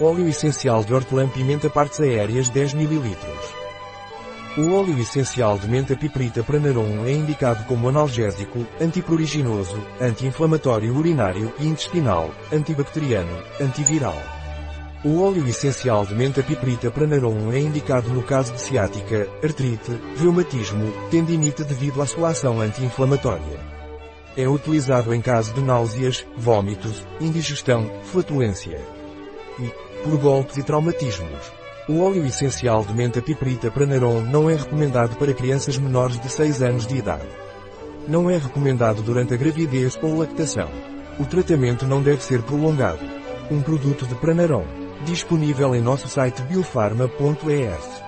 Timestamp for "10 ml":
2.50-3.16